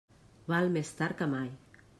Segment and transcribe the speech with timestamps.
[0.53, 1.55] Val més tard que mai.